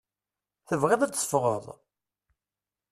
Tebɣiḍ 0.67 1.01
ad 1.03 1.13
teffɣeḍ? 1.13 1.65